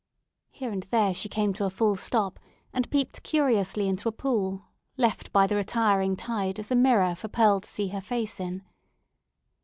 [0.49, 2.39] Here and there she came to a full stop,
[2.73, 4.63] and peeped curiously into a pool,
[4.97, 8.63] left by the retiring tide as a mirror for Pearl to see her face in.